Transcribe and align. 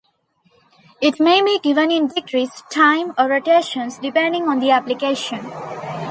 It 0.99 1.19
may 1.19 1.43
be 1.43 1.59
given 1.59 1.91
in 1.91 2.07
degrees, 2.07 2.63
time, 2.71 3.13
or 3.19 3.27
rotations 3.27 3.99
depending 3.99 4.47
on 4.49 4.59
the 4.59 4.71
application. 4.71 5.45